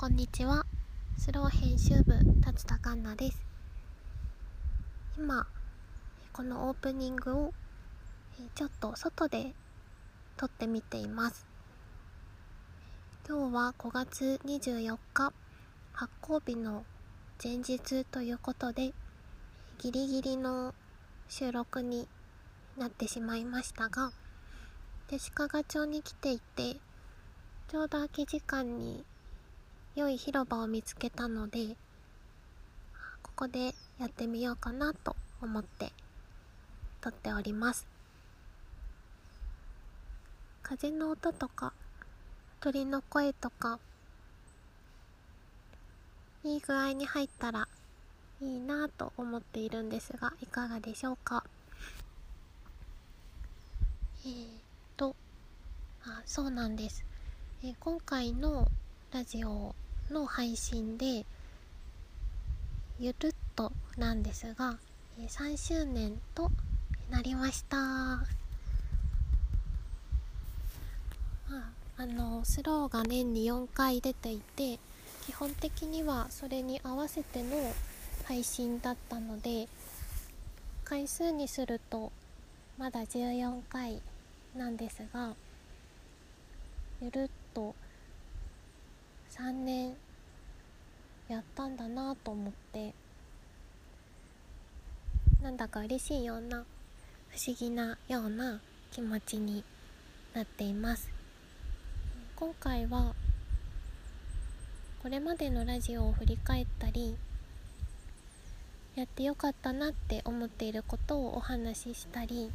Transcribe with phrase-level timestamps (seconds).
[0.00, 0.64] こんにちは。
[1.18, 3.44] スロー編集部達田環奈です。
[5.18, 5.46] 今
[6.32, 7.52] このオープニングを
[8.54, 9.52] ちょっと外で
[10.38, 11.44] 撮ってみています。
[13.28, 15.34] 今日は5月24日
[15.92, 16.86] 発行日の
[17.44, 18.94] 前日ということで
[19.76, 20.74] ギリギリの
[21.28, 22.08] 収録に
[22.78, 24.12] なってしまいましたが
[25.10, 26.76] で鹿賀町に来ていて
[27.68, 29.04] ちょうど空き時間に
[30.00, 31.76] 良い広場を見つけたので
[33.22, 35.92] ここでやってみようかなと思って
[37.02, 37.86] 撮っております。
[40.62, 41.74] 風の音とか
[42.60, 43.78] 鳥の声とか
[46.44, 47.68] いい具合に入ったら
[48.40, 51.44] いいなと思っているんですがいかがでしょうか？
[54.24, 54.46] えー、
[54.96, 55.14] と
[56.06, 57.04] あそうなんです、
[57.62, 58.66] えー、今回の
[59.12, 59.74] ラジオ
[60.10, 61.24] の配信で
[62.98, 64.78] ゆるっとなんですが
[65.18, 66.50] 3周年と
[67.10, 67.76] なりました。
[67.76, 68.24] ま
[71.96, 74.78] あのスローが年に4回出ていて
[75.26, 77.50] 基本的にはそれに合わせての
[78.24, 79.68] 配信だったので
[80.84, 82.10] 回数にすると
[82.78, 84.00] まだ14回
[84.56, 85.34] なんですが
[87.02, 87.74] ゆるっと
[89.30, 89.94] 3年
[91.28, 92.92] やったんだなと思って。
[95.42, 96.64] なんだか嬉しいような
[97.28, 99.64] 不思議なような気持ちに
[100.34, 101.10] なっています。
[102.36, 103.14] 今回は
[105.02, 107.16] これまでのラジオを振り返ったり
[108.96, 112.50] やってよかったなって思っていることをお話ししたり、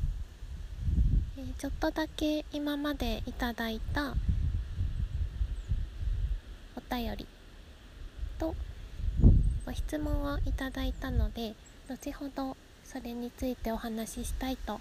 [1.57, 4.15] ちょっとだけ今までいただいた
[6.89, 7.27] 便り
[8.37, 8.55] と
[9.65, 11.55] ご質問をいただいたので
[11.89, 14.79] 後ほどそれについてお話ししたいと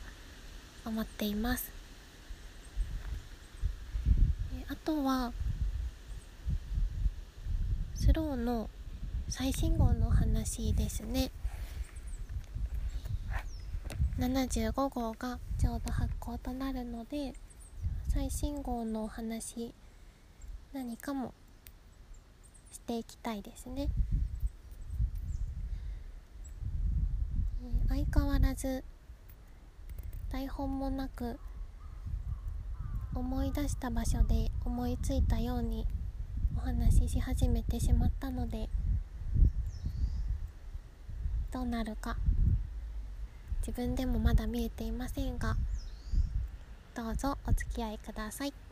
[0.84, 1.72] 思っています。
[4.68, 5.32] あとは
[7.94, 8.68] スローの
[9.28, 11.30] 最新号の話ですね。
[14.18, 17.34] 75号がちょうど発行となるので
[18.08, 19.74] 最新号のお話
[20.72, 21.34] 何かも
[22.74, 23.88] していきたいですね。
[27.88, 28.82] 相変わらず
[30.32, 31.38] 台本もなく
[33.14, 35.86] 思い出した場所で思いついたように
[36.56, 38.68] お話しし始めてしまったので
[41.52, 42.16] どうなるか
[43.60, 45.56] 自分でもまだ見えていませんが
[46.96, 48.63] どうぞお付き合いください。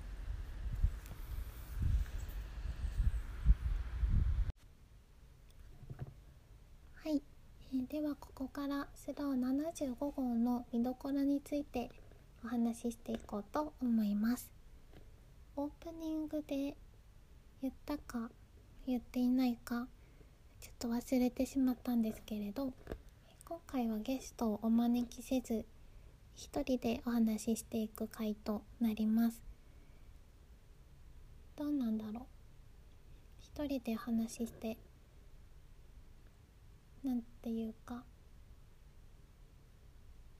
[7.74, 11.90] えではここからスロー75号の見どころについて
[12.44, 14.50] お話ししていこうと思います。
[15.56, 16.76] オープニングで
[17.62, 18.30] 言ったか
[18.86, 19.86] 言っていないか
[20.60, 22.72] ちょっと忘れてしまったんですけれど
[23.46, 25.64] 今回はゲストをお招きせず
[26.34, 29.40] 一人でお話ししていく回となります。
[31.56, 32.22] どうなんだろう？
[33.40, 34.76] 一人で話して
[37.04, 38.04] なんていうか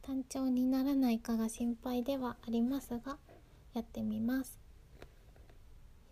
[0.02, 3.18] 単調にならないかが心配ではありますが
[3.74, 4.58] やってみます。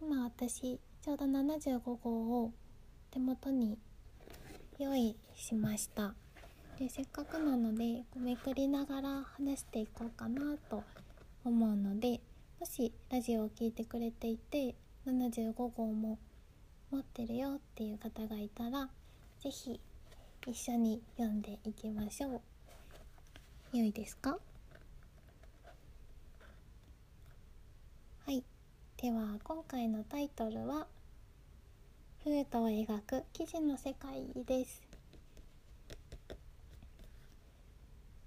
[0.01, 2.53] 今私ちょうど75号を
[3.11, 3.79] 手元に
[4.79, 6.15] 用意しました。
[6.79, 10.83] でせっかくなのでめくりながら話していこうかなと
[11.45, 12.21] 思うので
[12.59, 14.75] もしラジオを聴いてくれていて
[15.07, 16.19] 75号も
[16.91, 18.89] 持ってるよっていう方がいたら
[19.43, 19.81] 是非
[20.47, 22.41] 一緒に読んでいきましょう。
[23.77, 24.39] 良いですか？
[28.27, 28.43] はい。
[28.97, 30.87] では今回のタイトルは
[32.25, 34.83] 「フードを描く記事の世界」です。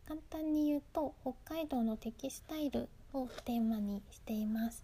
[0.07, 4.83] 簡単に言うと北海道のテキスタイルをテーマにしています。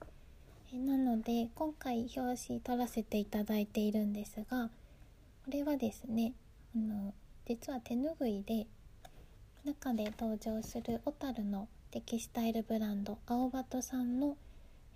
[0.74, 4.70] えなので今回表紙撮らせていただいているんですが
[5.46, 6.34] これはですね
[6.80, 7.14] あの
[7.46, 8.66] 実は手ぬぐいで
[9.66, 14.38] 中で登場する小樽のテキスタイルブランド青バトさんの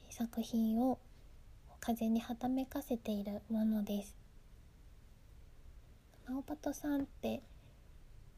[0.10, 0.98] 作品を
[1.82, 4.16] 風にはためかせているものです。
[6.26, 7.42] 青バトさんって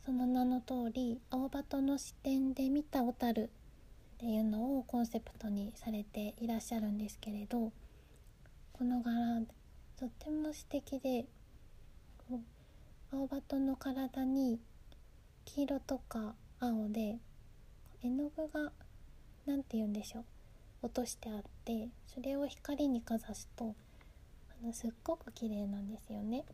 [0.04, 3.48] その名の通り青バトの視点で見た小樽っ
[4.18, 7.72] ていうのをコンセプトにされていらっしゃるんですけれど
[8.74, 9.42] この柄
[10.00, 11.26] とっても素敵で
[13.12, 14.60] 青バトの体に
[15.46, 17.18] 黄色とか青で
[18.04, 18.72] 絵の具が
[19.46, 20.26] 何て言うんでしょう
[20.84, 23.76] 落としてあってそれを光にかざすと
[24.62, 26.46] あのすっごく綺麗なんですよね。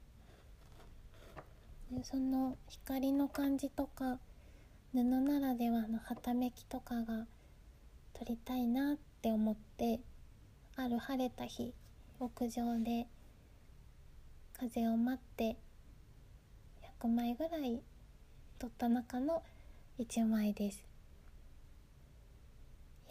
[1.92, 4.20] でその光の感じとか
[4.94, 7.26] 布ならではのはためきとかが
[8.14, 10.00] 撮りたいなって思って
[10.76, 11.74] ある晴れた日
[12.20, 13.08] 屋上で
[14.58, 15.58] 風を待って
[17.02, 17.82] 100枚ぐらい
[18.60, 19.42] 撮った中の
[19.98, 20.84] 1枚です。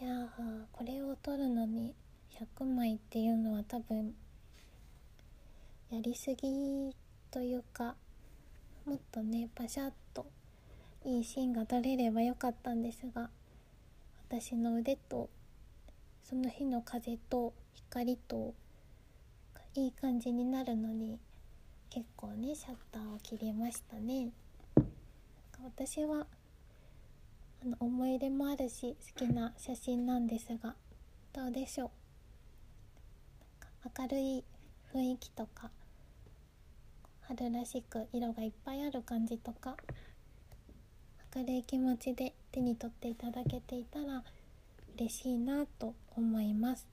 [0.01, 0.29] いや
[0.71, 1.93] これを撮るのに
[2.57, 4.13] 100枚っていうのは多分
[5.91, 6.95] やりすぎ
[7.31, 7.95] というか
[8.85, 10.25] もっとねパシャッと
[11.03, 13.29] いいシーンが撮れればよかったんですが
[14.29, 15.29] 私の腕と
[16.23, 18.53] その日の風と光と
[19.75, 21.19] いい感じになるのに
[21.93, 24.29] 結構ねシャッターを切りましたね。
[25.61, 26.25] 私は
[27.63, 30.73] あの思い出もあるし好きな写真なんですが
[31.33, 31.89] どうでしょう？
[33.99, 34.43] 明るい
[34.93, 35.69] 雰囲気とか
[37.27, 39.75] 春らしく色がいっぱいある感じとか
[41.35, 44.23] 明るい気持ちで手に取っていただけていたら
[44.95, 46.87] 嬉しいなと思います。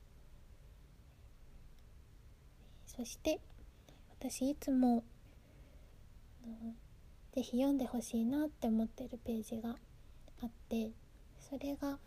[2.87, 3.39] そして
[4.21, 5.05] 私いつも
[7.33, 9.77] 是非読んでほしいなって思ってるページが
[10.43, 10.91] あって
[11.39, 11.99] それが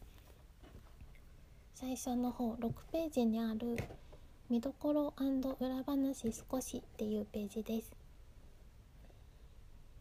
[1.74, 3.78] 最初の方6ページにある
[4.52, 5.14] 「見どころ
[5.60, 7.96] 裏話少し」っていうページです。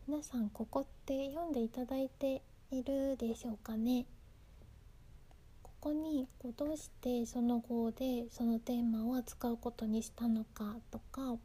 [0.08, 2.42] 皆さんここって読んでいただいて
[2.72, 4.04] いるでしょうかね？
[5.62, 11.38] ここにこうどうしてその後でそのテーマを扱うことにしたのかとか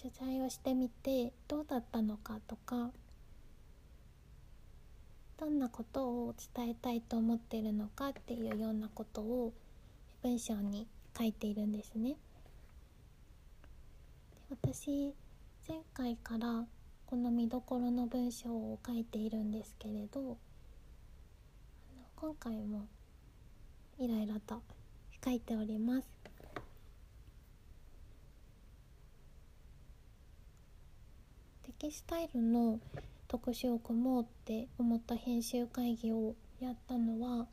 [0.00, 2.90] 取材をしてみてどうだったのかとか
[5.38, 9.52] どんなことを伝えたいと思ってるのかっていうようなことを
[10.22, 10.86] 文章に
[11.16, 12.16] 書いているんですね。
[14.50, 15.14] 私
[15.68, 16.64] 前回から
[17.06, 20.38] この見どころの文章を書いているんですけれど
[22.16, 22.86] 今回も
[23.98, 24.62] いろいろと
[25.24, 26.17] 書いております。
[31.78, 32.80] キスタイルの
[33.28, 37.46] 特集を組もうって思った編集会議をやったのは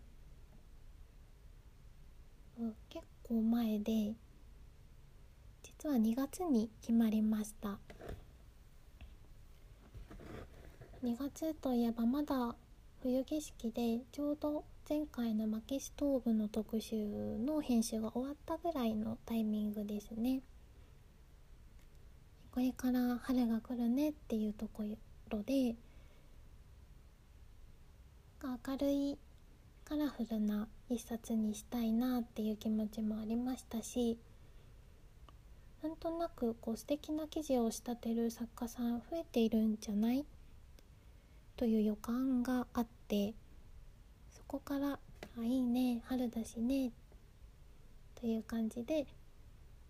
[2.89, 4.15] 結構前で
[5.61, 7.77] 実は2月に決まりました
[11.03, 12.55] 2月といえばまだ
[13.03, 16.95] 冬景色でちょうど前回の薪ストーブの特集
[17.37, 20.41] の編集が終わったぐらいのタイミングですね。
[22.55, 24.83] これから春が来るねっていうとこ
[25.29, 25.75] ろで
[28.41, 29.17] 明るい
[29.83, 34.17] カラフルな一冊にしたいなっていう気持ちもありましたし
[35.83, 40.23] なんとなくこう素敵な記事を仕立てる作家さん増えているんじゃない
[41.57, 43.33] という予感があって
[44.31, 44.97] そこから
[45.37, 46.93] 「あいいね春だしね」
[48.15, 49.07] という感じで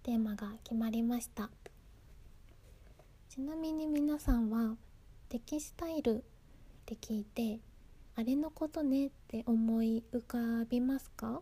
[0.01, 1.51] テーマが決まりました。
[3.35, 4.77] ちなみに皆さんは
[5.27, 6.21] テキスタイルっ
[6.85, 7.59] て聞いて
[8.15, 10.37] あれのことねって思い浮か
[10.69, 11.41] びますか？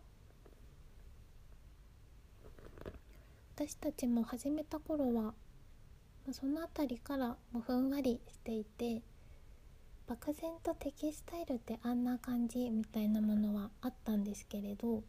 [3.54, 5.34] 私たちも始めた頃は
[6.32, 9.00] その辺りからもふんわりしていて
[10.08, 15.04] 漠然とテキスタイルってあんな感じみたいなものはあったんですけれど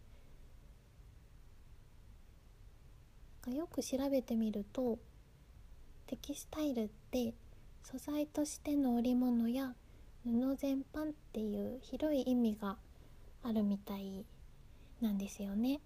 [3.51, 5.00] よく調べてみると
[6.07, 7.33] テキスタイルって
[7.83, 9.74] 素材としての織物や
[10.24, 12.77] 布全般っていう広い意味が
[13.43, 14.25] あるみたい
[15.01, 15.79] なんですよね。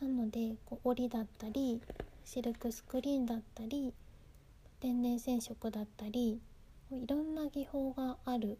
[0.00, 1.80] なのでこう織だったり
[2.24, 3.94] シルクスクリーンだったり
[4.80, 6.40] 天然染色だったり
[6.90, 8.58] いろんな技法がある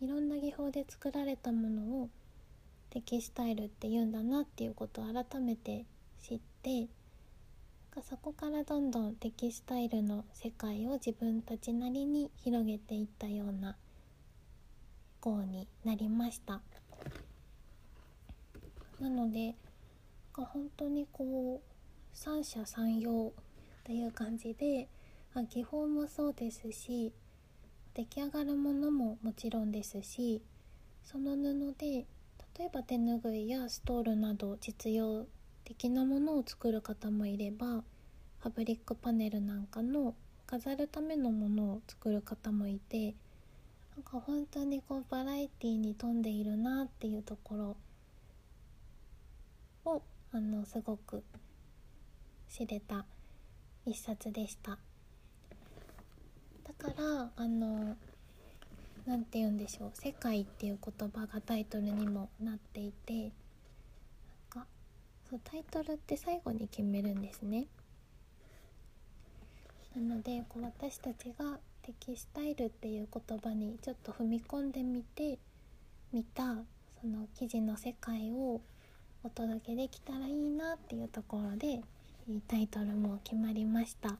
[0.00, 2.08] いろんな技法で作られたものを
[2.90, 5.84] テキスタイルって言うんだなっていうことを改めて
[6.22, 6.86] 知って
[8.02, 13.76] そこからどんどんテキスタイルの世界を自分たちなりに広げていったような
[15.20, 16.60] 号になりました。
[19.00, 19.54] なので
[20.32, 23.32] 本当にこう三者三様
[23.84, 24.88] という感じで
[25.50, 27.12] 技法もそうですし
[27.94, 30.42] 出来上がるものももちろんですし
[31.04, 32.06] その布で
[32.58, 35.26] 例えば手ぬぐいやストールなど実用
[35.68, 37.66] 的なものを作る方もいれば
[38.40, 40.14] ファブリックパネルなんかの
[40.46, 43.14] 飾るためのものを作る方もいて
[43.94, 47.76] なんか本当にこうバラエティーに富んでいるなっていうところ
[49.84, 51.22] をあのすごく
[52.48, 53.04] 知れた
[53.84, 54.78] 一冊でした。
[56.64, 57.94] だからあの
[59.04, 63.32] 何て言うんでしょう「世界」っていう言葉がタイトルにもなっていて
[65.30, 67.66] そうタイトルって最後に決めるんですね。
[69.94, 75.38] なのでこう私たちがテキスタイルっていう言葉にちょっと踏み込んでみて
[76.12, 76.54] 見た
[77.00, 78.60] その記事の世界を
[79.22, 81.80] お届けできたらいいなっていうところで
[82.46, 84.16] タイトルも決まりました。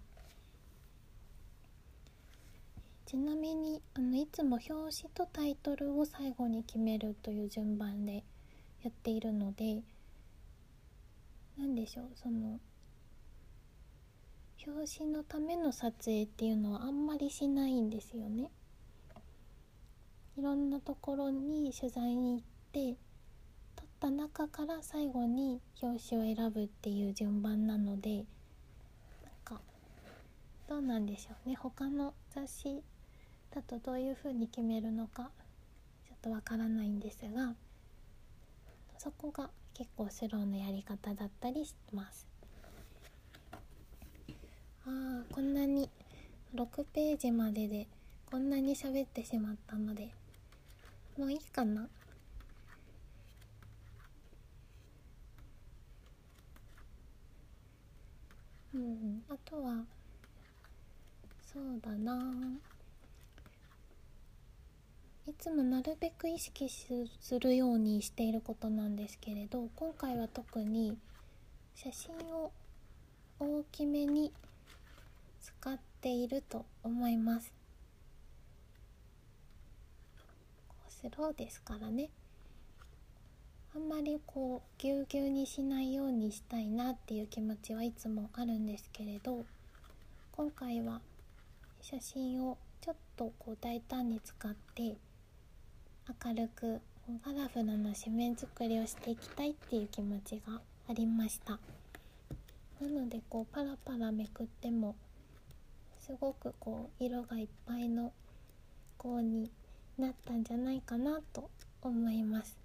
[3.06, 8.22] ちなみにあのいつも表紙とタイトルを最後に決めるという順番で
[8.82, 9.82] やっているので
[11.58, 12.60] 何でしょうその
[14.66, 18.50] 表紙のための撮影っていうのはあんまりしないんですよね。
[20.36, 22.40] いろんなところに取材に行っ
[22.94, 22.96] て
[23.74, 28.24] 撮った中から最後に表紙を選ぶっていう順番なのでなん
[29.42, 29.60] か
[30.68, 32.82] どうなんでしょうね他の雑誌
[33.52, 35.30] だとどういう風に決めるのか
[36.06, 37.54] ちょっとわからないんですが
[38.96, 42.26] そこが結構スローのやり方だったりします。
[44.84, 45.88] あーこんなに
[46.52, 47.86] 6ページまでで
[48.28, 50.08] こんなに喋ってしまったので
[51.16, 51.86] もういいかな。
[58.74, 59.84] うん、あとは
[61.52, 62.18] そうだな。
[65.48, 70.98] つもなるべく意識するようにしていることなんですけれど今回は特に
[71.74, 72.52] 写真を
[73.40, 74.30] 大きめに
[75.40, 77.50] 使っていると思います。
[80.90, 82.10] スローですからね。
[83.74, 89.46] あんまりこうぎゅうぎゅうにしないようにしたいなっていう気持ちはいつもあるんですけれど
[90.32, 91.00] 今回は
[91.80, 94.96] 写真をちょっとこう大胆に使って
[96.24, 96.80] 明るく
[97.22, 101.58] カラフルな紙面作りをしていきたいっていう気持ちがありました。
[102.80, 104.94] なのでこうパラパラめくっても
[105.98, 108.12] すごくこう色がいっぱいの
[108.96, 109.50] こうに
[109.98, 111.50] なったんじゃないかなと
[111.82, 112.56] 思います。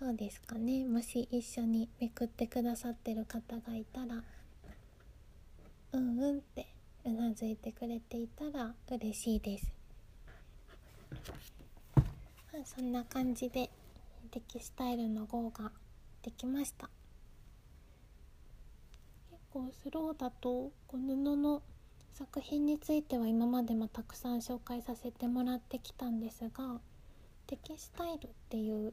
[0.00, 0.84] どうですかね？
[0.84, 4.22] もし一緒にめくってくださってる方がいたら
[5.92, 6.66] うんうんって
[7.04, 9.72] うなずいてくれていたら嬉しいです。
[11.96, 12.02] ま
[12.60, 13.70] あ、そんな感じで
[14.30, 15.70] テキスタイルの号が
[16.22, 16.88] できました。
[19.30, 21.62] 結構スローだとこの布の
[22.14, 26.80] 作品については今までもたくさん紹介させてもらってきたんですが
[27.46, 28.92] テキスタイルっていう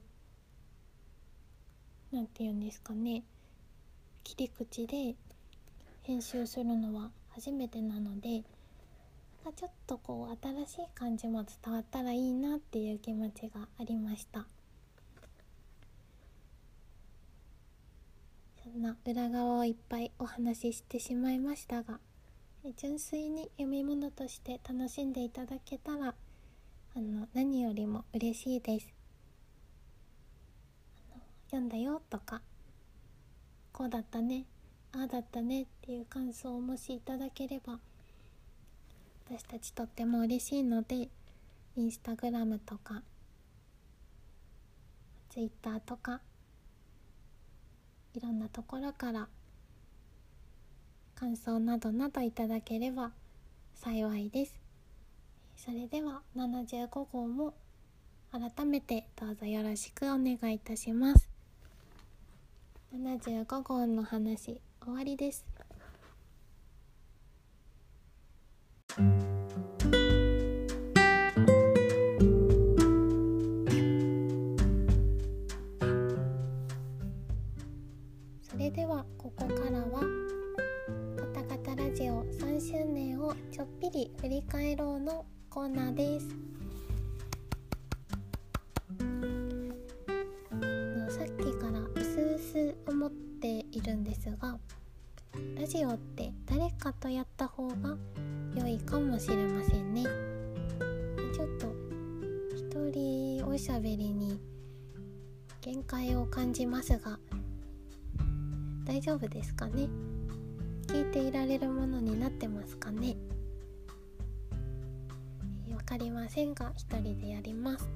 [2.11, 3.23] 何て言うんですかね
[4.23, 5.15] 切り口で
[6.03, 8.43] 編集するのは初めてなので
[9.55, 14.45] ちょっとこう新しい感じも伝わったらいいなっていう気持ちがありました。
[18.63, 21.99] そんな裏側をいっぱいお話ししてしまいましたが
[22.77, 26.13] 純粋に読み物として楽しんでいただけたら
[26.95, 28.93] あの何よりも嬉しいです。
[31.49, 32.41] 読んだよとか
[33.71, 34.45] こうだったね
[34.91, 37.79] ああだったねっていう感想をもしいただければ
[39.31, 41.07] 私たちとっても嬉しいので
[41.75, 43.03] インスタグラムとか
[45.29, 46.19] ツイッターとか
[48.15, 49.27] いろんなところから
[51.13, 53.11] 感想などなどいただければ
[53.75, 54.55] 幸いです。
[55.55, 57.53] それでは75号も
[58.31, 61.29] 改めてどうぞよろしくお願いいたします。
[62.95, 65.58] 75号の話終わりです。
[84.75, 86.58] ろう」のコーナーです。
[116.79, 117.89] 1人でやります。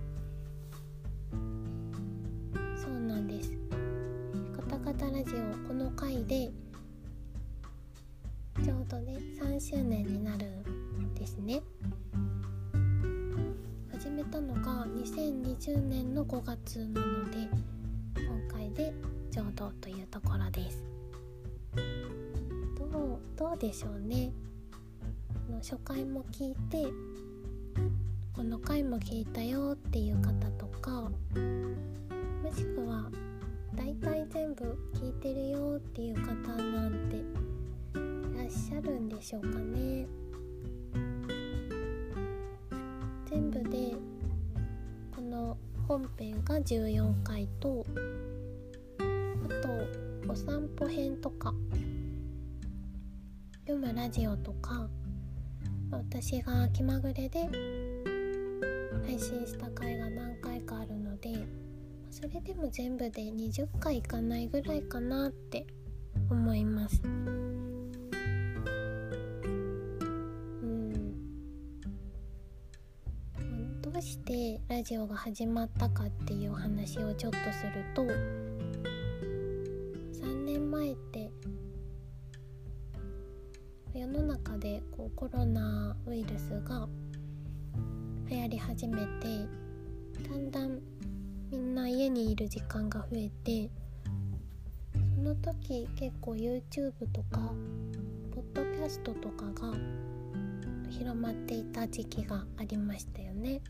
[2.76, 3.58] そうなんです。
[4.58, 6.52] カタカタラジオこの回で
[8.62, 10.48] ちょうどね3周年になる
[11.00, 11.62] んですね。
[13.90, 17.38] 始めたのが2020年の5月なので
[18.18, 18.94] 今回で
[19.32, 20.84] ちょうどというところです。
[22.78, 24.34] どうどうでしょうね。
[25.62, 26.92] 初回も聞いて
[28.44, 31.10] この回も聞いたよっていう方とかも
[32.54, 33.10] しくは
[33.74, 40.06] 大体全部聞いてるよっていう方なんていらっしゃるんでしょうかね。
[43.30, 43.94] 全部で
[45.16, 45.58] この
[45.88, 47.86] 本編が14回と
[49.00, 49.48] あ
[50.28, 51.54] とお散歩編とか
[53.66, 54.90] 読むラジオとか
[55.90, 57.48] 私が気まぐれで
[59.06, 61.34] 配信した回が何回かあるので
[62.10, 65.66] それでも全部で20回いかないぐらいかなって
[66.30, 67.42] 思いますうん。
[73.82, 78.04] どうしてラジオが始まったかっていう話をちょっとすると
[80.22, 81.32] 3年前って
[83.94, 86.88] 世の中でこうコロナウイルスが
[88.74, 89.48] 始めて
[90.28, 90.80] だんだん
[91.52, 93.70] みんな家にいる時間が増えて
[95.16, 97.54] その時結構 YouTube とか
[98.34, 99.78] ポッドキャストとかが
[100.90, 103.62] 広まっていた時期がありましたよね。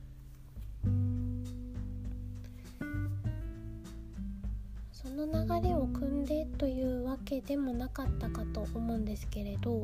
[4.93, 9.83] その流れを組んでというわけでもなかったかと思うんですけれど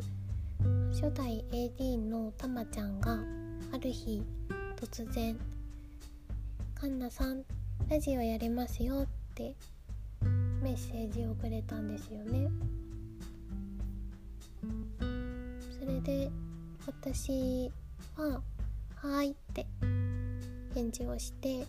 [0.92, 3.20] 初代 AD のたまちゃんが
[3.74, 4.24] ある日
[4.80, 5.38] 突然
[6.74, 7.44] 「カンナさん
[7.90, 9.54] ラジオやりますよ」って
[10.62, 12.50] メッセージをくれたんですよね。
[15.78, 16.32] それで
[16.88, 17.70] 私
[18.16, 18.42] は
[18.96, 19.68] 「はい」って
[20.74, 21.68] 返事をして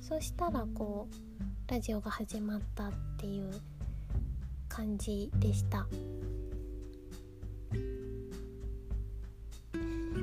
[0.00, 3.60] そしたらこうラジオが始まったっていう
[4.68, 5.84] 感じでした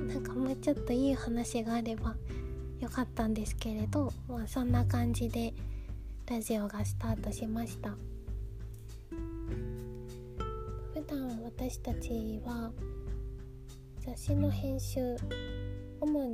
[0.08, 2.15] なんかもうちょっといい話があれば
[2.80, 5.54] よかったんですけれど、まあ、そんな感じで
[6.30, 7.96] ラジオがスタートしました。
[10.93, 12.72] 普段私たちは
[14.00, 15.15] 雑誌の編集
[16.00, 16.32] 主に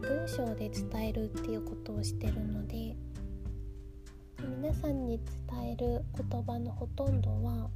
[0.00, 2.96] 文章で伝えるっていうことをしてるので
[4.38, 7.68] 皆さんに伝える言葉のほとんどは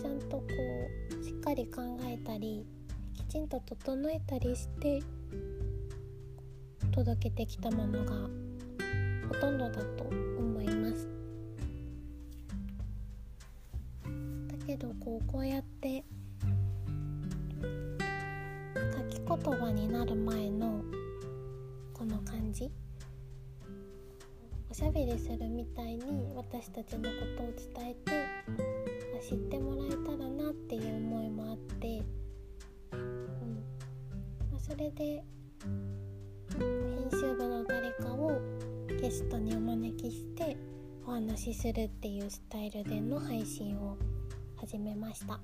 [0.00, 0.44] ちゃんとこ
[1.20, 2.64] うしっかり考えたり
[3.30, 5.00] ちんと整えたりして
[6.90, 8.28] 届けてきたものが
[9.28, 11.08] ほとんどだと思います。
[14.48, 16.02] だけどこうこうやって
[18.96, 20.82] 書き言葉になる前の
[21.94, 22.68] この感じ。
[24.68, 28.10] おしゃべりするみたいに私たちのことを伝えて
[29.20, 32.02] 知ってもらえたらなっていう思いもあって、
[34.70, 35.24] それで
[36.56, 38.40] 編集部の誰かを
[39.00, 40.56] ゲストにお招きして
[41.04, 43.96] お話しするっていうスタイルでの配信を
[44.56, 45.40] 始めました。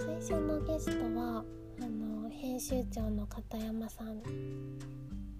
[0.00, 1.44] 最初のゲストは
[1.80, 4.20] あの編集長の片山さん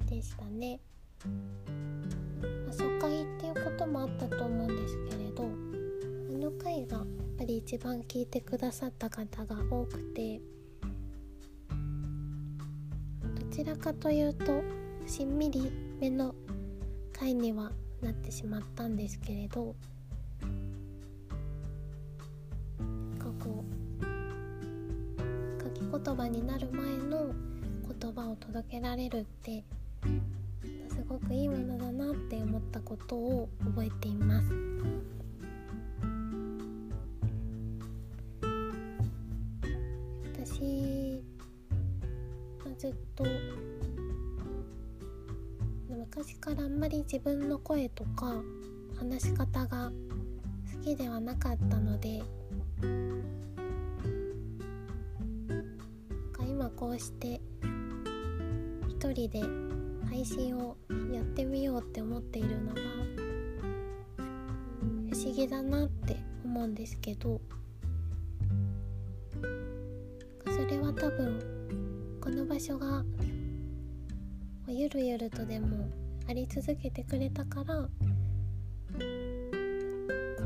[0.07, 0.79] でしたね、
[1.25, 5.47] まあ、初回っていうこともあったと思うんですけれどあ
[6.39, 10.41] の回がやっぱり一番聞いてくださった方が多くて
[13.61, 14.63] ちらかというと
[15.07, 15.71] しんみり
[16.01, 16.35] めの
[17.13, 17.71] 回には
[18.01, 19.75] なってしまったんですけれどこ
[23.39, 23.63] こ？
[25.63, 27.35] 書き言葉になる前の
[28.01, 29.63] 言葉を届けられるって
[30.89, 34.49] すごくいいものだなって思ったことを覚えています。
[47.71, 48.35] 声とか
[48.99, 49.93] 話し方が
[50.73, 52.21] 好きではなかったので
[56.41, 57.41] 今こうして
[58.89, 59.41] 一人で
[60.09, 60.77] 配信を
[61.13, 62.81] やってみようって思っているのが
[65.13, 67.41] 不思議だなって思うんですけど
[70.45, 73.05] それは多分この場所が
[74.67, 76.00] ゆるゆるとでも
[76.31, 77.91] あり続けてくれたからこ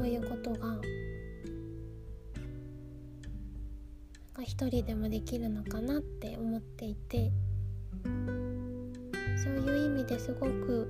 [0.00, 0.80] ういうことが
[4.40, 7.30] 一人でもできるのかなって思っていて
[8.02, 10.88] そういう意味ですごく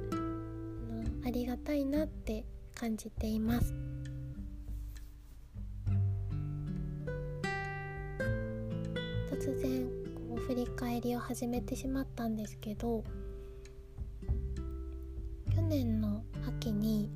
[1.26, 3.74] ありがたいなって感じています。
[9.28, 9.88] 突然
[10.28, 13.02] こう振り返りを始めてしまったんですけど
[15.68, 17.10] 年の秋に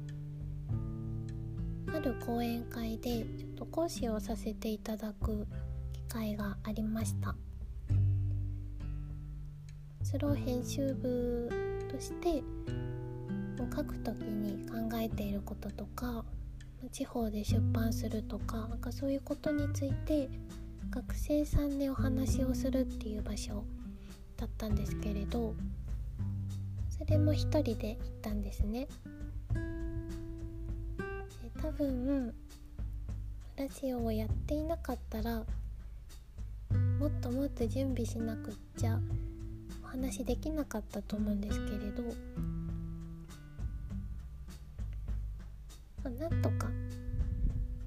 [1.94, 5.46] ある講演会でちょっと講師をさせていただく
[5.92, 7.34] 機会がありました。
[10.02, 11.50] スロー編集部
[11.90, 12.42] として
[13.78, 16.24] 書く時に考えていることとか
[16.90, 20.28] 地方で出版するとかなんかそういうことについて
[20.90, 23.64] 学生さんにお話をするっていう場所
[24.36, 25.54] だったんですけれど
[27.10, 28.86] れも一人で行ったんですね
[31.60, 32.34] 多分
[33.56, 35.42] ラジオをやっていなかったら
[36.98, 38.98] もっともっと準備しなくっちゃ
[39.82, 42.02] お話できなかったと思うんですけれど、
[46.04, 46.68] まあ、なんとか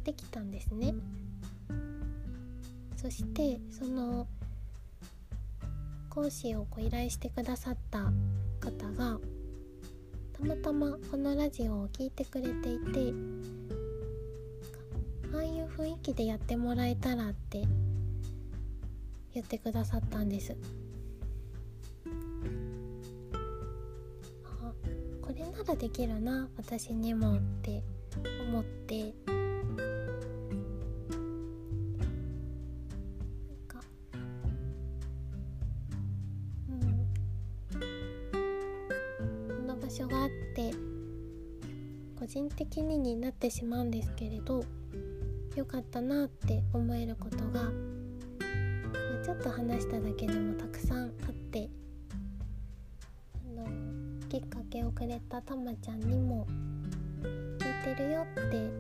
[0.04, 0.94] できたんですね。
[2.98, 4.28] そしてその
[6.10, 8.12] 講師をこう依頼してくださった
[8.62, 9.20] 方が
[10.34, 13.14] たまたまこのラジオを聴いてくれていて
[15.34, 17.64] ああいう雰囲気でやってもらえたらって
[19.34, 20.56] 言ってくださったんです。
[24.46, 24.74] あ
[25.22, 27.82] これならできるな私にもって
[28.48, 29.41] 思って。
[42.72, 44.64] 個人的にになってしまうんですけれど
[45.58, 47.70] よかったなって思えることが
[49.22, 51.70] ちょっと話しただけでもたくさんあって
[53.46, 53.68] あの
[54.30, 56.48] きっかけをくれたたまちゃんにも
[57.60, 58.72] 聞いてるよって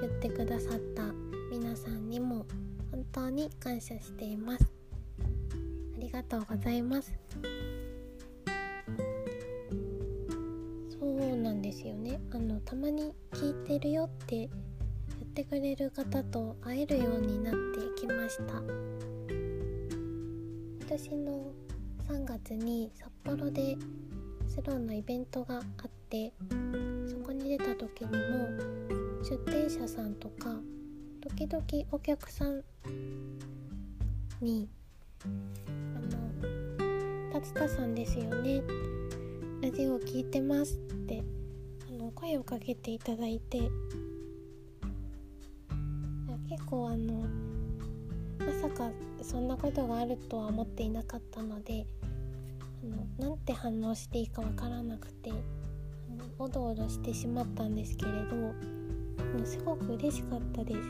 [0.00, 1.02] 言ってくださった
[1.50, 2.46] 皆さんにも
[2.92, 4.72] 本当に感謝しています。
[5.96, 7.12] ありがとうございます。
[11.00, 12.20] そうなんですよね。
[12.32, 14.50] あのたまに聞いてるよって言っ
[15.32, 17.58] てくれる方と会えるようになって
[17.98, 18.60] きました。
[20.86, 21.50] 年の
[22.06, 23.78] 3月に札幌で
[24.46, 25.62] スローのイベントがあっ
[26.10, 26.34] て
[27.08, 28.48] そこに出た時にも
[29.22, 30.54] 出店者さんとか
[31.22, 32.62] 時々お客さん
[34.42, 34.68] に
[35.24, 35.28] 「あ
[37.32, 38.62] の達田さんですよね。
[39.62, 41.24] ラジオ聞いてます」って
[42.20, 43.70] 声をかけていただいて。
[46.50, 47.28] 結構あの
[48.40, 48.90] まさか
[49.22, 51.86] そんなことがあるとは思っていなかったので
[52.82, 55.30] あのなんて反応していいかわからなくて
[56.40, 58.52] おどおどしてしまったんですけれど
[59.44, 60.80] すごく嬉しかったです。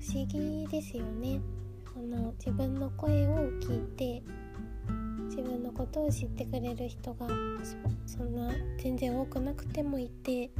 [0.00, 1.40] 不思議ですよね。
[1.94, 4.22] あの自分の声を聞いて
[5.36, 7.28] 自分のことを知ってくれる人が
[8.06, 10.50] そんな全然多くなくてもいて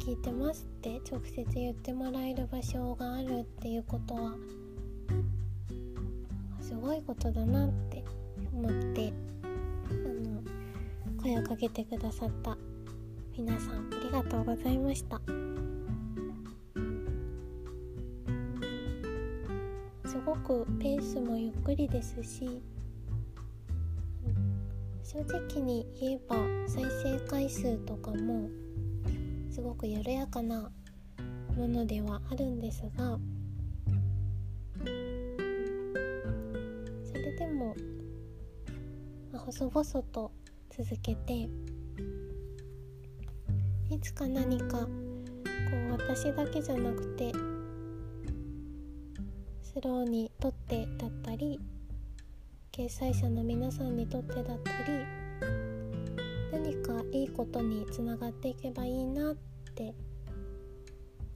[0.00, 4.34] 聞いてますって直接言ってもらえる場所があるっていうことは
[6.60, 8.04] すごいことだなって
[8.52, 9.96] 思ってあ
[10.28, 10.42] の
[11.22, 12.58] 声をかけてくださった
[13.34, 15.45] 皆さんありがとうございました。
[20.26, 22.60] ごくペースもゆっくりですし
[25.04, 26.34] 正直に言えば
[26.66, 28.48] 再生回数とかも
[29.52, 30.68] すごく緩やかな
[31.56, 33.16] ものではあるんですが
[37.04, 37.76] それでも、
[39.32, 40.32] まあ、細々と
[40.76, 41.48] 続けて
[43.88, 44.88] いつか何かこ
[45.88, 47.32] う私だけじゃなくて
[49.76, 51.60] スローにとってだったり
[52.72, 55.04] 掲載者の皆さんにとってだったり
[56.50, 59.36] 何かいいことにつながっていけばいいなっ
[59.74, 59.94] て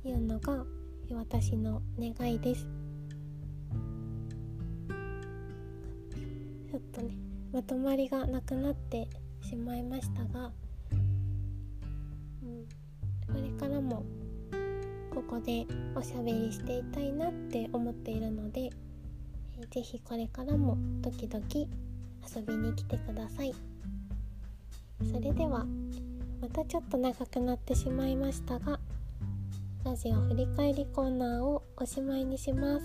[0.05, 0.65] いうのが
[1.13, 2.67] 私の願いです。
[6.71, 7.19] ちょっとね
[7.53, 9.07] まとまりがなくなって
[9.43, 10.51] しまいましたが、
[12.43, 12.65] うん、
[13.35, 14.03] これからも
[15.11, 18.71] ここでおしゃべりしていたいなって思っているので、
[19.59, 23.53] えー、ぜひこれからも時々遊びに来てください。
[25.13, 25.67] それでは
[26.41, 28.79] またちょっと長くなってしまいましたが
[29.85, 32.85] ラジオ振り返りコーナーをおしまいにします。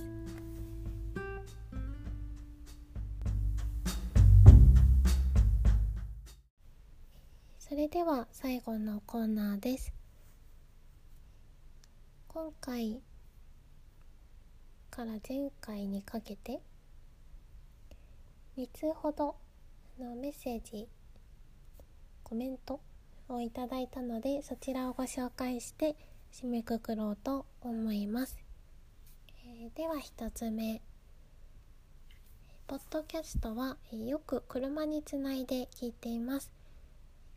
[7.60, 10.05] それでは最後のコーナーです。
[12.36, 13.00] 今回
[14.92, 16.60] から前回にかけて
[18.58, 19.38] 3つほど
[19.98, 20.90] のメッセージ
[22.24, 22.82] コメント
[23.30, 25.96] をいただいたのでそちらをご紹介して
[26.34, 28.38] 締めくくろうと思います、
[29.46, 30.82] えー、では1つ目。
[32.68, 36.55] ポッドキャストはよく車につないで聞いています。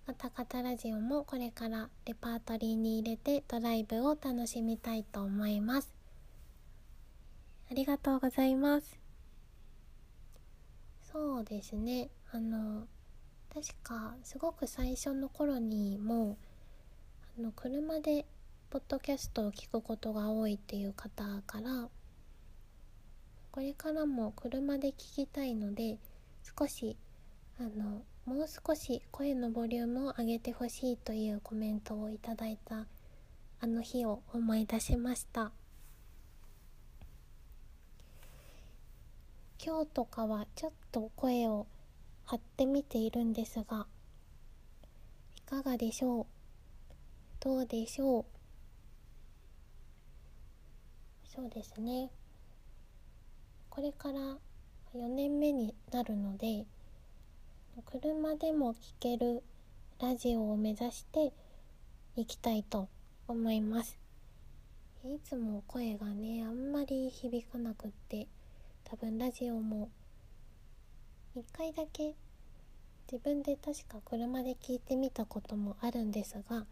[0.09, 5.95] カタカタラジオもこれからレパートリーに入れてドライブを楽しみたいと思います。
[7.71, 8.99] ありがとうございます。
[11.13, 12.09] そうですね。
[12.33, 12.87] あの
[13.53, 16.39] 確かすごく最初の頃にも
[17.39, 18.25] あの車で
[18.71, 21.91] ポッドキャストを聞くことが多いっていう方から
[23.51, 25.99] これからも車で聞きたいので
[26.59, 26.97] 少し
[27.61, 32.85] あのもう少し声のボリュームを上げてほしいというコメントをいただいた
[33.59, 35.51] あの日を思い出しました。
[39.65, 41.67] 今日とかはちょっと声を
[42.27, 43.87] 張ってみているんですが
[45.39, 46.27] いかがでしょう？
[47.41, 48.25] どうでしょう？
[51.35, 52.11] そうですね。
[53.71, 54.19] これから
[54.95, 56.67] 4年目になるので
[57.85, 59.43] 車でも聴ける
[60.01, 61.33] ラジオを目指して
[62.17, 62.89] いきたいと
[63.27, 63.99] 思います。
[65.05, 68.27] いつも声がねあんまり響かなくって
[68.85, 69.91] 多分ラジオも
[71.37, 72.15] 1回だけ
[73.11, 76.67] 自分で確か車で聞いてみたこともあるんですが、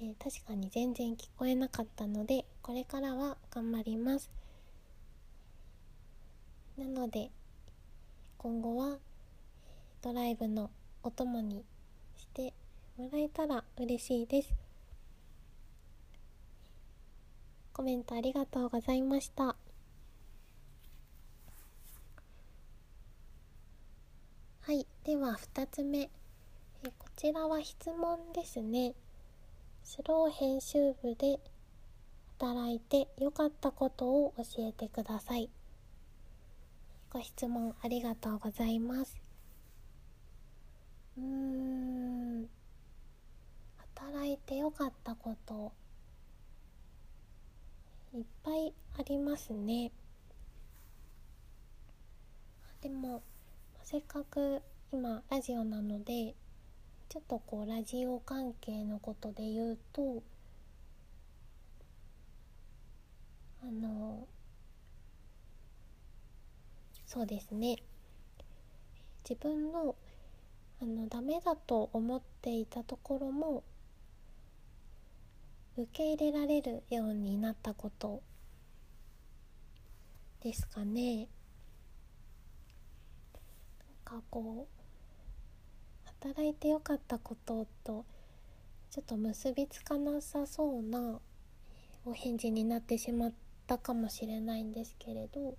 [0.00, 4.30] えー、確かに全然聞こえなかったのでこれからは頑張ります。
[6.76, 7.30] なので
[8.38, 8.98] 今後は
[10.02, 10.70] ドライブの
[11.02, 11.64] お供に
[12.16, 12.52] して
[12.96, 14.54] もらえたら嬉しいです。
[17.72, 19.56] コメントありがとうございました。
[24.62, 26.00] はいでは2つ目。
[26.00, 26.10] え
[26.98, 28.94] こちらは質問ですね。
[29.84, 31.38] スロー編集部で
[32.38, 35.48] 働いて良かったことを教えてください。
[37.10, 39.25] ご質問ありがとうございます。
[41.18, 42.48] うん。
[43.94, 45.72] 働いて良かったこと
[48.14, 49.90] いっぱいありますね。
[52.80, 53.22] でも
[53.82, 56.34] せっかく今ラジオなので
[57.08, 60.22] ちょっとこうラジオ関係のことで言うと
[63.62, 64.26] あの
[67.06, 67.76] そうですね。
[69.28, 69.96] 自分の
[70.80, 73.64] あのダメだと思っていたところも
[75.76, 78.22] 受け入れられるようになったこと
[80.42, 81.28] ですかね。
[84.04, 88.04] なんかこう働いてよかったことと
[88.90, 91.20] ちょっと結びつかなさそうな
[92.04, 93.32] お返事になってしまっ
[93.66, 95.56] たかもしれないんですけれど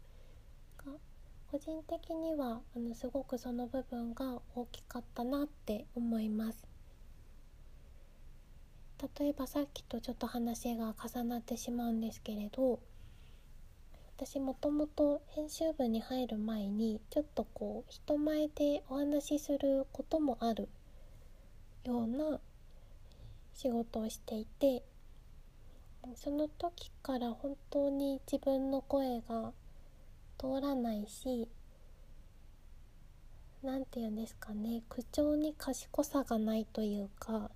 [1.52, 6.68] 個人的にはあのすごくその部分が大きかったなって思います。
[9.20, 12.80] 例えばさっきとちょっと話が重なってしまうんですけれど
[14.18, 20.68] 私もともと編集部に入る前にちょっとこう人前でお話しすることもある
[21.84, 22.40] ような
[23.54, 24.82] 仕事をしていて
[26.16, 29.52] その時から本当に自分の声が
[30.38, 31.48] 通らないし
[33.64, 37.50] 何て言うんですかね口調に賢さがないというか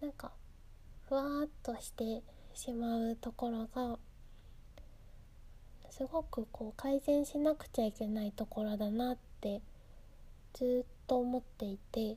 [0.00, 0.30] なんか
[1.08, 2.22] ふわっとして
[2.54, 3.98] しまうところが
[5.90, 9.62] すごくこう改善しなくちゃいけないところだなって
[10.52, 12.16] ずっと思っていて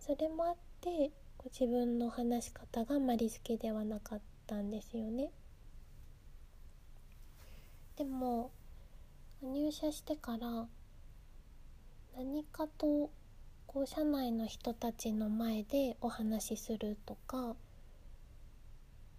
[0.00, 1.10] それもあって
[1.44, 5.30] 自分の話し方があまり好きではなかったんですよね。
[7.96, 8.50] でも
[9.40, 10.66] 入社してから
[12.16, 13.10] 何かと
[13.66, 17.54] こう社内の人たちの前でお話しするとか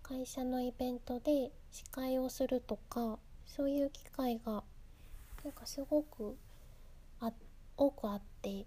[0.04, 4.64] 会社のイベントで司会をするとかそういう機会が
[5.44, 6.36] なんかすごく
[7.22, 7.32] あ
[7.78, 8.66] 多くあって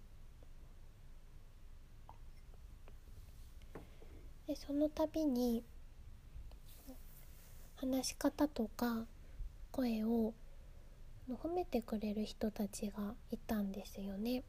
[4.47, 5.63] でその度に
[7.77, 9.05] 話し方とか
[9.79, 10.35] 声を
[11.31, 14.43] 褒めてくれる人たちがいたんですよね。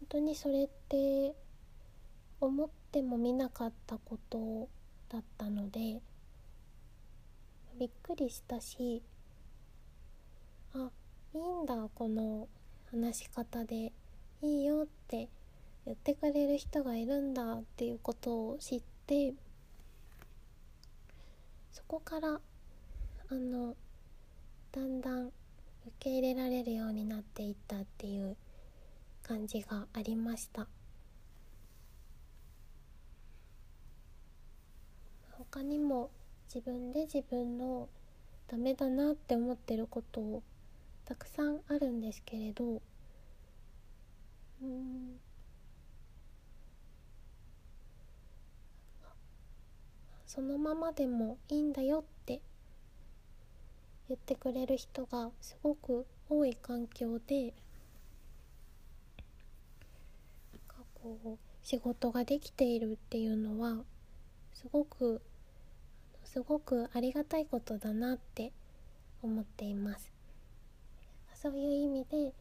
[0.00, 1.36] 本当にそれって
[2.40, 4.68] 思ってもみなかったこと
[5.08, 6.00] だったので
[7.78, 9.02] びっくりしたし
[10.74, 10.90] あ
[11.34, 12.48] いいんだこの
[12.90, 13.92] 話し方で
[14.42, 15.28] いいよって
[15.84, 19.34] 言ってくれる人がいるんだっていうことを知って
[21.78, 22.40] そこから
[23.30, 23.76] あの
[24.72, 25.32] だんだん受
[26.00, 28.36] け入れられるようになっていったっていう
[29.22, 30.66] 感じがありました。
[35.38, 36.10] 他にも
[36.52, 37.88] 自分で自分の
[38.48, 40.42] ダメだなって思ってること
[41.04, 42.82] たくさんあるんですけれど
[44.62, 45.20] うん
[50.28, 52.40] そのままでもいいんだよって
[54.08, 57.54] 言ってくれる人がすごく多い環境で
[61.02, 63.78] こう仕事ができているっていうのは
[64.52, 65.22] すごく
[66.24, 68.52] すごくありがたいことだなって
[69.22, 70.12] 思っています。
[71.34, 72.34] そういう意味で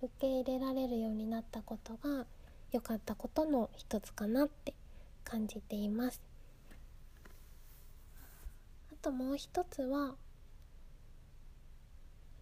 [0.00, 2.24] 受け入れられるようになったことが
[2.72, 4.72] 良かったことの一つかなって
[5.24, 6.22] 感じています。
[9.06, 10.16] ともう一つはこ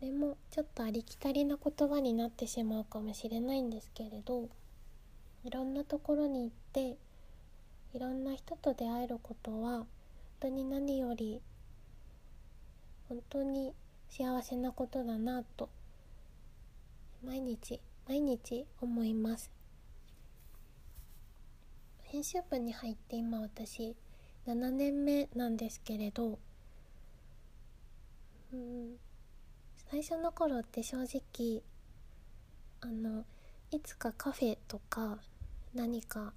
[0.01, 4.49] れもちょっとありきたりな言葉になってしまうかもしれないんですけれど
[5.45, 6.97] いろんなところに行って
[7.93, 9.87] いろんな人と出会えることは本
[10.41, 11.43] 当に何より
[13.11, 13.75] 本当に
[14.09, 15.69] 幸せなことだなと
[17.23, 19.51] 毎日毎日思います。
[22.05, 23.97] 編集部に入って今私
[24.47, 26.39] 7年目なんですけれど
[28.53, 28.97] うん
[29.91, 31.63] 最初の頃って正直
[32.81, 33.25] あの
[33.71, 35.19] いつかカフェとか
[35.75, 36.33] 何か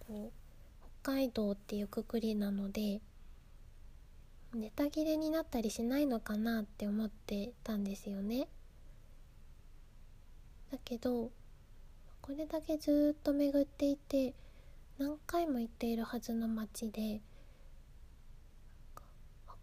[0.00, 3.00] こう北海道っていうくくりなので
[4.54, 8.48] ネタ切れになったりしないのかなって思ってたんですよね。
[10.72, 11.30] だけど
[12.20, 14.34] これだけずっと巡っていて
[14.98, 17.20] 何回も行っているはずの街で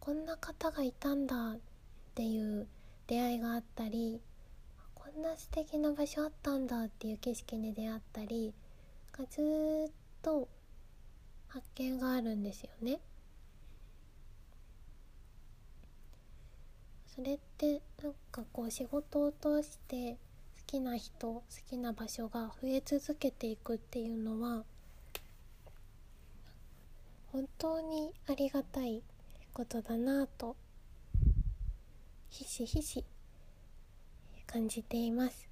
[0.08, 1.58] こんな方がいたんだっ
[2.18, 2.66] ていう
[3.06, 4.20] 出会いがあったり
[4.96, 8.56] こんな素敵な場所あったんだっていう景色に出会ったり
[9.12, 9.40] かず
[9.88, 9.92] っ
[10.24, 10.48] と
[11.48, 13.00] 発見があるんですよね。
[17.06, 20.18] それってなんかこう仕事を通して好
[20.66, 24.64] きな人好きな場所が増え続けていくっていうのは
[27.32, 29.04] 本当にありがたい
[29.54, 30.56] ことだなと
[32.30, 33.06] ひしひし
[34.46, 35.48] 感じています。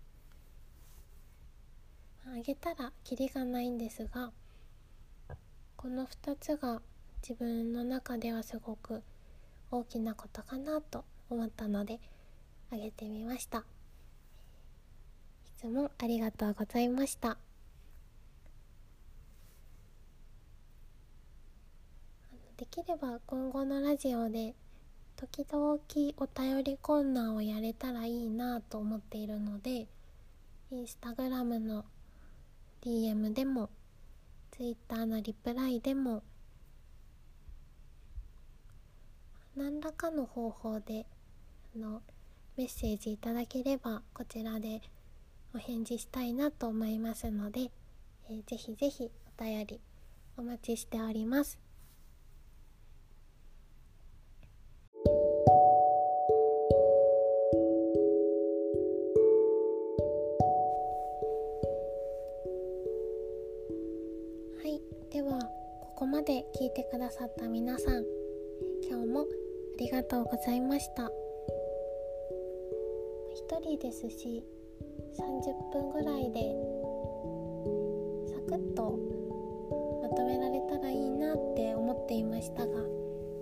[2.27, 4.31] あげたらキリがないんですが
[5.77, 6.81] この2つが
[7.21, 9.03] 自分の中ではすごく
[9.69, 11.99] 大きなことかなと思ったので
[12.71, 13.59] あげてみました。
[13.59, 13.63] い
[15.57, 17.37] つもありがとうございました。
[22.57, 24.55] できれば今後のラジオで
[25.17, 25.79] 時々
[26.17, 29.87] お便りコーナーをやれたらいいなと思っているので
[30.71, 31.85] インスタグラムの
[32.81, 33.69] DM でも
[34.51, 36.21] Twitter のリプライでも
[39.55, 41.05] 何らかの方法で
[41.75, 42.01] あの
[42.57, 44.81] メッセージいただければこちらで
[45.53, 47.71] お返事したいなと思いますので、
[48.29, 49.09] えー、ぜひぜひ
[49.39, 49.79] お便り
[50.35, 51.64] お待ちしております。
[66.57, 68.05] 聞いてくださった皆さん
[68.89, 69.25] 今日もあ
[69.77, 71.11] りがとうございました
[73.35, 74.41] 一人ですし
[75.19, 76.55] 30分ぐらいで
[78.31, 78.97] サクッと
[80.01, 82.73] まとめられたらいいなって思っていましたが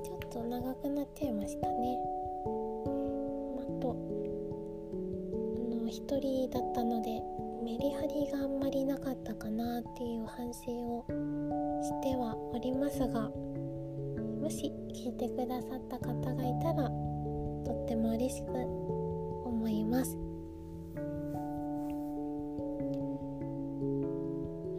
[0.03, 1.97] ちょっと長くなっちゃいましたね。
[3.59, 3.95] あと
[5.70, 7.22] あの一人だったので
[7.64, 11.05] メリハリがあんまりなかったかなっていう反省を
[11.84, 13.29] してはおりますが
[14.41, 16.89] もし聞いてくださった方がいたら
[17.65, 18.51] とっても嬉しく
[19.45, 20.17] 思います。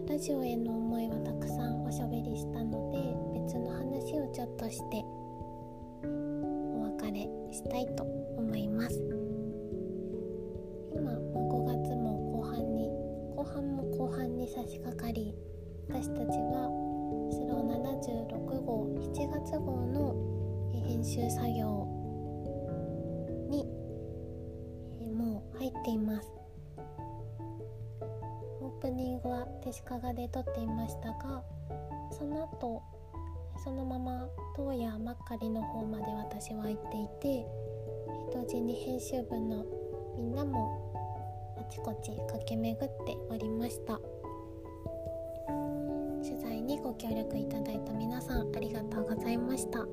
[0.08, 2.98] ラジオへの思いはたくさんおしゃべりしたので
[3.40, 5.04] 別の話をちょっとして
[6.04, 8.03] お別れしたいと
[29.82, 31.42] グは手鹿賀で撮っていましたが
[32.12, 32.82] その後
[33.62, 37.46] そのまま東野まっかりの方まで私は行っていて
[38.32, 39.64] 同時に編集部の
[40.18, 40.92] みんなも
[41.58, 43.98] あちこち駆け巡っておりました。
[46.22, 49.86] 取材にご協力いただいた皆さんありがとうございました。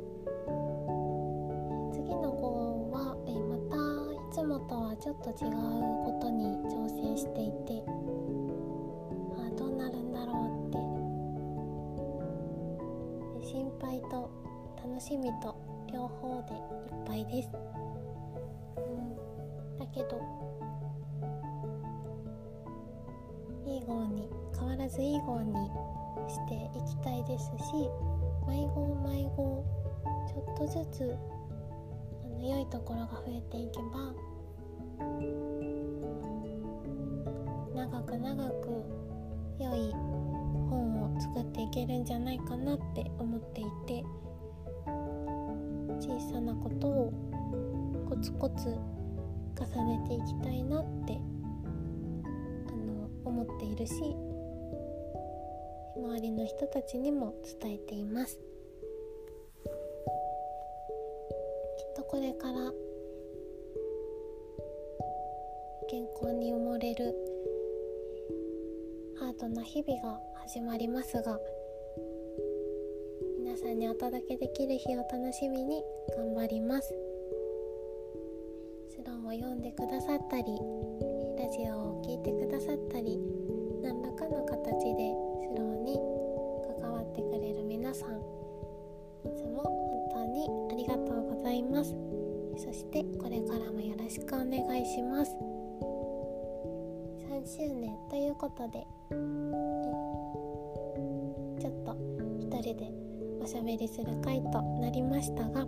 [1.94, 3.16] 次の号は
[3.50, 3.78] また
[4.14, 5.52] いつもとはちょっと違う
[6.06, 7.84] ことに挑戦していて
[15.02, 15.56] しみと
[15.92, 17.50] 両方でいっぱいです、
[18.78, 20.22] うん、だけど
[23.66, 25.56] いい号に変わらずいい号に
[26.30, 27.90] していきたいですし
[28.46, 29.66] 毎号毎号
[30.28, 31.18] ちょっとずつ
[32.24, 34.14] あの良いところが増えていけば
[37.74, 38.86] 長く長く
[39.60, 39.92] 良い
[40.70, 44.06] 本を作っていけるんじゃないかなって思っていて
[46.02, 47.14] 小さなことを
[48.10, 48.76] コツコツ
[49.56, 51.20] 重ねていきたいなって
[52.68, 53.94] あの思っているし
[55.96, 58.40] 周りの人たちにも伝えています。
[61.78, 62.72] きっとこれから
[65.88, 67.14] 健康に埋もれる
[69.20, 71.38] ハードな日々が始まりますが
[73.62, 75.84] さんにお届けできる日を楽しみに
[76.18, 76.96] 頑張ります。
[78.90, 80.44] スローを読んでくださったり
[81.38, 83.20] ラジオを聴いてくださったり
[83.84, 84.66] 何らかの形
[84.98, 85.14] で
[85.46, 85.94] スローに
[86.82, 91.96] 関わってくれる皆さんいつも本当にありがとうございます。
[92.58, 95.38] そしてこれからもよろしくお願いします。
[97.30, 98.88] 3周年ということで
[101.62, 101.96] ちょっと
[102.40, 103.11] 一人で
[103.42, 105.66] おしゃべりする回となりましたが